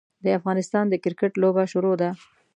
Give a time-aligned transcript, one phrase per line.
[0.23, 2.09] د افغانستان د کرکیټ لوبه شروع ده.